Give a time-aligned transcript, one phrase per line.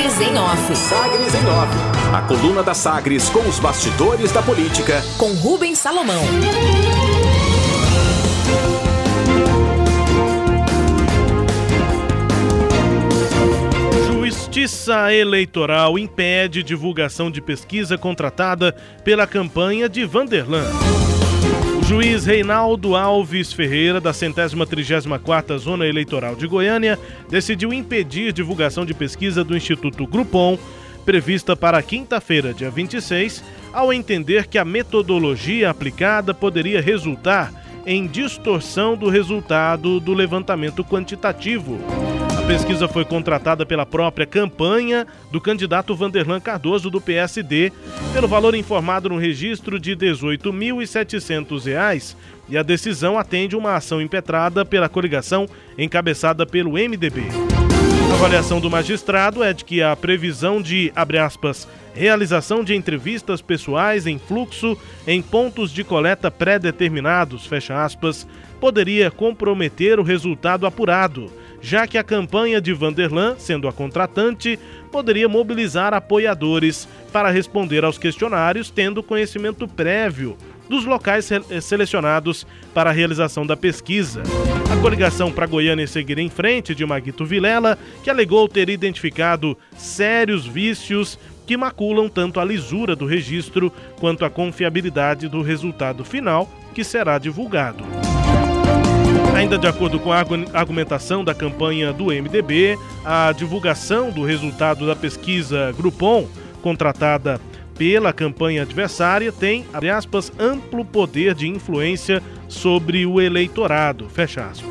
[0.00, 0.76] Sagres em Off.
[0.76, 2.14] Sagres em Off.
[2.14, 5.02] A coluna da Sagres com os bastidores da política.
[5.18, 6.22] Com Rubens Salomão.
[14.14, 18.74] Justiça Eleitoral impede divulgação de pesquisa contratada
[19.04, 21.09] pela campanha de Vanderlan.
[21.90, 26.96] Juiz Reinaldo Alves Ferreira, da centésima trigésima quarta Zona Eleitoral de Goiânia,
[27.28, 30.56] decidiu impedir divulgação de pesquisa do Instituto Grupom,
[31.04, 33.42] prevista para quinta-feira, dia 26,
[33.72, 37.52] ao entender que a metodologia aplicada poderia resultar
[37.84, 41.76] em distorção do resultado do levantamento quantitativo
[42.50, 47.70] pesquisa foi contratada pela própria campanha do candidato Vanderlan Cardoso do PSD,
[48.12, 52.16] pelo valor informado no registro de R$ 18.700
[52.48, 55.46] e a decisão atende uma ação impetrada pela coligação
[55.78, 57.22] encabeçada pelo MDB.
[58.10, 63.40] A avaliação do magistrado é de que a previsão de, abre aspas, realização de entrevistas
[63.40, 64.76] pessoais em fluxo
[65.06, 68.26] em pontos de coleta pré-determinados, fecha aspas,
[68.60, 71.30] poderia comprometer o resultado apurado
[71.60, 74.58] já que a campanha de Vanderlan, sendo a contratante,
[74.90, 80.36] poderia mobilizar apoiadores para responder aos questionários, tendo conhecimento prévio
[80.68, 81.28] dos locais
[81.60, 84.22] selecionados para a realização da pesquisa.
[84.72, 90.46] A coligação para Goiânia seguir em frente de Maguito Vilela, que alegou ter identificado sérios
[90.46, 96.84] vícios que maculam tanto a lisura do registro quanto a confiabilidade do resultado final que
[96.84, 98.09] será divulgado.
[99.50, 104.94] Ainda de acordo com a argumentação da campanha do MDB, a divulgação do resultado da
[104.94, 106.28] pesquisa Grupom,
[106.62, 107.40] contratada
[107.76, 114.70] pela campanha adversária, tem, aspas, amplo poder de influência sobre o eleitorado, fecha aspas.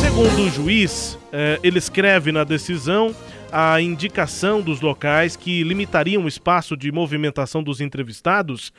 [0.00, 3.12] Segundo o juiz, eh, ele escreve na decisão
[3.56, 8.72] a indicação dos locais que limitariam o espaço de movimentação dos entrevistados,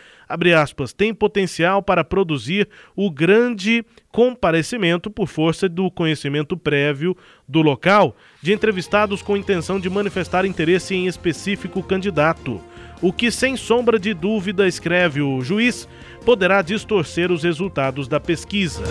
[0.61, 7.15] aspas, tem potencial para produzir o grande comparecimento por força do conhecimento prévio
[7.47, 12.59] do local de entrevistados com intenção de manifestar interesse em específico candidato.
[13.01, 15.87] O que, sem sombra de dúvida, escreve o juiz,
[16.25, 18.83] poderá distorcer os resultados da pesquisa.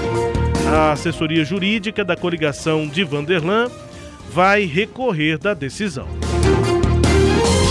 [0.66, 3.70] A assessoria jurídica da coligação de Vanderlan
[4.30, 6.08] vai recorrer da decisão.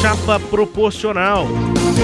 [0.01, 1.47] Chapa proporcional.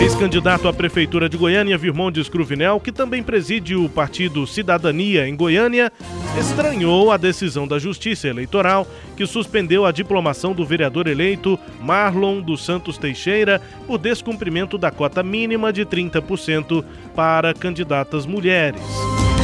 [0.01, 5.91] Ex-candidato à Prefeitura de Goiânia, Virmondes Cruvinel, que também preside o partido Cidadania em Goiânia,
[6.39, 8.87] estranhou a decisão da Justiça Eleitoral
[9.17, 15.21] que suspendeu a diplomação do vereador eleito Marlon dos Santos Teixeira por descumprimento da cota
[15.21, 18.81] mínima de 30% para candidatas mulheres.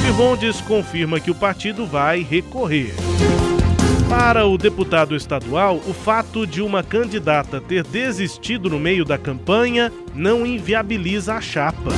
[0.01, 2.93] Virmondes confirma que o partido vai recorrer.
[4.09, 9.91] Para o deputado estadual, o fato de uma candidata ter desistido no meio da campanha
[10.13, 11.91] não inviabiliza a chapa.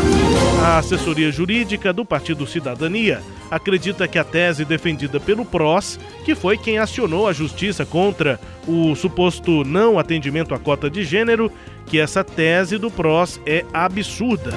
[0.64, 6.58] A assessoria jurídica do Partido Cidadania acredita que a tese defendida pelo PROS, que foi
[6.58, 11.52] quem acionou a justiça contra o suposto não atendimento à cota de gênero,
[11.86, 14.52] que essa tese do PROS é absurda.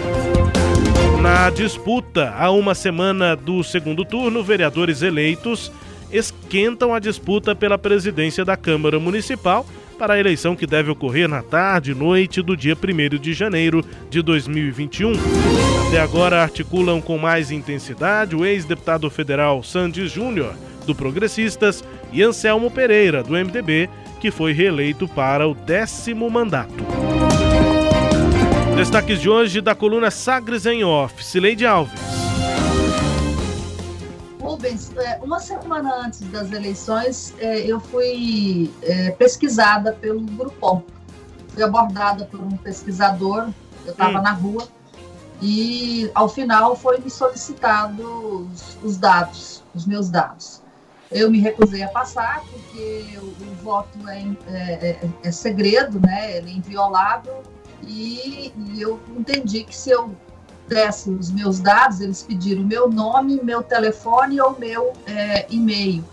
[1.21, 5.71] Na disputa, há uma semana do segundo turno, vereadores eleitos
[6.12, 9.66] esquentam a disputa pela presidência da Câmara Municipal
[9.98, 13.84] para a eleição que deve ocorrer na tarde e noite do dia 1 de janeiro
[14.09, 15.12] de 2021.
[15.88, 20.54] Até agora articulam com mais intensidade o ex-deputado federal Sandes Júnior,
[20.87, 26.84] do Progressistas, e Anselmo Pereira, do MDB, que foi reeleito para o décimo mandato.
[28.75, 32.09] Destaques de hoje da coluna Sagres em Off, Cileide Alves.
[34.60, 40.82] Rubens, é, uma semana antes das eleições, é, eu fui é, pesquisada pelo Grupom.
[41.48, 43.49] Fui abordada por um pesquisador,
[43.87, 44.22] eu estava hum.
[44.22, 44.69] na rua,
[45.41, 48.03] e ao final foi me solicitado
[48.53, 50.62] os, os, dados, os meus dados.
[51.10, 56.37] Eu me recusei a passar, porque o, o voto é, é, é, segredo, né?
[56.37, 57.43] ele é inviolável,
[57.82, 60.14] e, e eu entendi que se eu
[60.70, 66.05] desse os meus dados, eles pediram meu nome, meu telefone ou meu é, e-mail,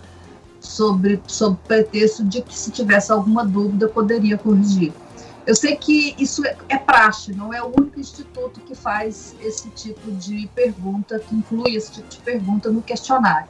[0.60, 4.92] sobre, sobre pretexto de que se tivesse alguma dúvida poderia corrigir.
[5.46, 9.70] Eu sei que isso é, é praxe, não é o único instituto que faz esse
[9.70, 13.48] tipo de pergunta, que inclui esse tipo de pergunta no questionário.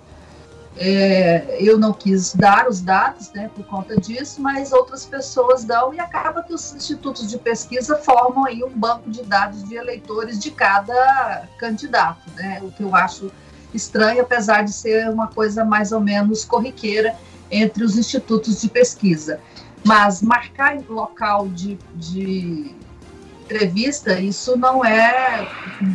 [0.79, 5.91] É, eu não quis dar os dados né, por conta disso, mas outras pessoas dão
[5.91, 10.38] e acaba que os institutos de pesquisa formam aí um banco de dados de eleitores
[10.38, 13.31] de cada candidato, né, o que eu acho
[13.74, 17.15] estranho, apesar de ser uma coisa mais ou menos corriqueira
[17.50, 19.39] entre os institutos de pesquisa.
[19.83, 22.75] Mas marcar local de, de
[23.41, 25.47] entrevista, isso não é,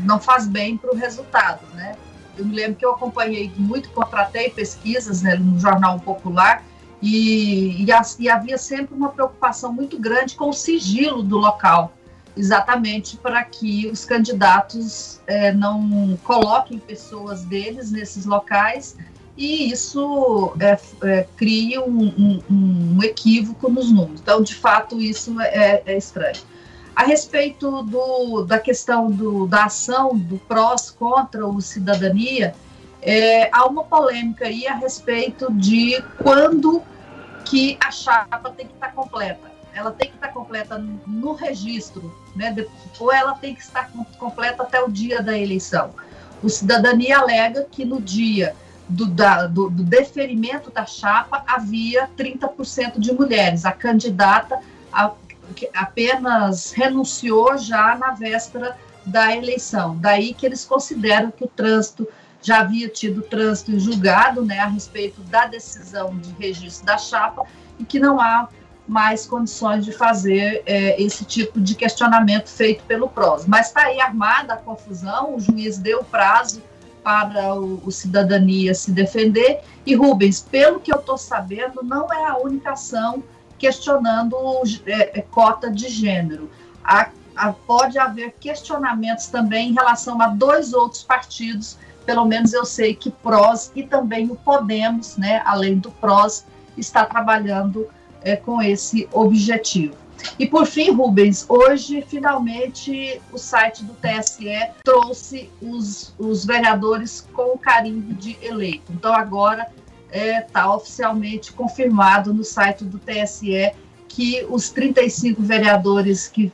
[0.04, 1.96] não faz bem para o resultado, né?
[2.36, 6.64] Eu me lembro que eu acompanhei muito, contratei pesquisas né, no Jornal Popular
[7.00, 7.86] e, e,
[8.18, 11.92] e havia sempre uma preocupação muito grande com o sigilo do local,
[12.36, 18.96] exatamente para que os candidatos é, não coloquem pessoas deles nesses locais
[19.36, 24.20] e isso é, é, cria um, um, um, equívoco nos números.
[24.20, 26.36] Então, de fato, isso é, é estranho.
[26.94, 32.54] A respeito do, da questão do, da ação do PROS contra o cidadania,
[33.00, 36.82] é, há uma polêmica aí a respeito de quando
[37.44, 39.50] que a chapa tem que estar completa.
[39.74, 42.54] Ela tem que estar completa no registro, né?
[43.00, 45.90] ou ela tem que estar completa até o dia da eleição.
[46.42, 48.54] O cidadania alega que no dia
[48.88, 53.64] do, da, do, do deferimento da chapa havia 30% de mulheres.
[53.64, 54.60] A candidata
[55.74, 59.96] apenas renunciou já na véspera da eleição.
[59.98, 62.06] Daí que eles consideram que o trânsito
[62.40, 67.44] já havia tido trânsito julgado né, a respeito da decisão de registro da chapa
[67.78, 68.48] e que não há
[68.86, 73.46] mais condições de fazer é, esse tipo de questionamento feito pelo PROS.
[73.46, 76.60] Mas está aí armada a confusão, o juiz deu prazo
[77.02, 79.60] para o, o cidadania se defender.
[79.86, 83.22] E Rubens, pelo que eu estou sabendo, não é a única ação
[83.62, 84.36] questionando
[84.84, 86.50] é, é, cota de gênero.
[86.82, 92.64] Há, há, pode haver questionamentos também em relação a dois outros partidos, pelo menos eu
[92.64, 96.44] sei que PROS e também o Podemos, né, além do PROS,
[96.76, 97.86] está trabalhando
[98.22, 99.94] é, com esse objetivo.
[100.40, 107.54] E por fim, Rubens, hoje finalmente o site do TSE trouxe os, os vereadores com
[107.54, 108.92] o carimbo de eleito.
[108.92, 109.68] Então agora
[110.12, 113.72] está é, tá oficialmente confirmado no site do TSE
[114.06, 116.52] que os 35 vereadores que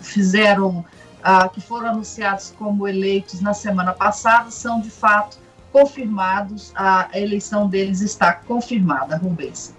[0.00, 0.84] fizeram,
[1.22, 5.38] ah, que foram anunciados como eleitos na semana passada, são de fato
[5.72, 9.74] confirmados, a eleição deles está confirmada, Rubens.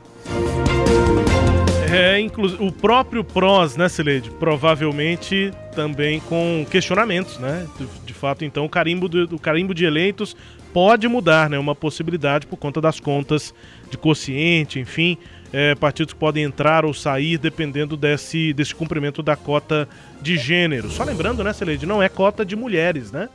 [1.89, 2.19] É,
[2.60, 4.30] o próprio PROS, né, Celede?
[4.30, 7.65] Provavelmente também com questionamentos, né?
[7.80, 10.36] De, de fato, então, o carimbo, do, o carimbo de eleitos
[10.77, 11.57] pode mudar, né?
[11.57, 13.51] Uma possibilidade por conta das contas
[13.89, 15.18] de quociente, enfim.
[15.51, 19.89] É, partidos podem entrar ou sair dependendo desse, desse cumprimento da cota
[20.21, 20.91] de gênero.
[20.91, 21.88] Só lembrando, né, Celede?
[21.88, 23.27] Não é cota de mulheres, né?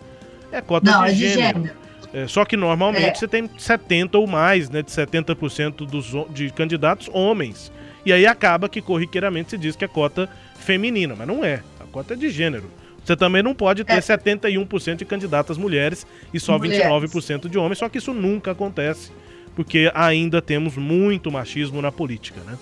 [0.53, 1.63] É cota não, de, é gênero.
[1.63, 1.77] de gênero.
[2.15, 3.15] É, só que normalmente é.
[3.17, 4.81] você tem 70 ou mais, né?
[4.81, 7.73] De 70% dos, de candidatos homens.
[8.07, 10.29] E aí acaba que corriqueiramente se diz que é cota
[10.61, 11.61] feminina, mas não é.
[11.81, 12.71] A cota é de gênero.
[13.05, 14.01] Você também não pode ter é.
[14.01, 16.87] 71% de candidatas mulheres e só mulheres.
[16.87, 19.11] 29% de homens, só que isso nunca acontece,
[19.57, 22.57] porque ainda temos muito machismo na política, né?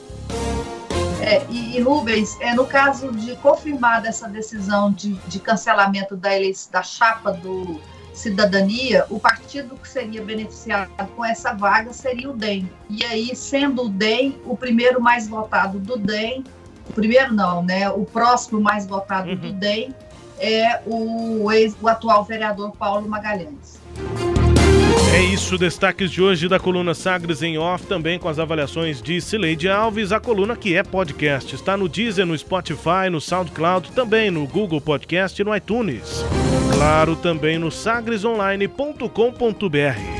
[1.20, 6.34] É, e, e, Rubens, é, no caso de confirmar essa decisão de, de cancelamento da,
[6.34, 7.78] eleição, da chapa do
[8.14, 12.68] Cidadania, o partido que seria beneficiado com essa vaga seria o DEM.
[12.88, 16.42] E aí, sendo o DEM o primeiro mais votado do DEM,
[16.88, 17.88] o primeiro não, né?
[17.90, 19.36] O próximo mais votado uhum.
[19.36, 19.94] do DEM
[20.40, 23.80] é o, ex, o atual vereador Paulo Magalhães.
[25.14, 29.20] É isso, destaques de hoje da coluna Sagres em Off, também com as avaliações de
[29.20, 31.54] Cileide Alves, a coluna que é podcast.
[31.54, 36.24] Está no Deezer, no Spotify, no SoundCloud, também no Google Podcast e no iTunes.
[36.72, 40.19] Claro, também no sagresonline.com.br.